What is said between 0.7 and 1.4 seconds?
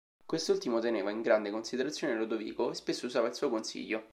teneva in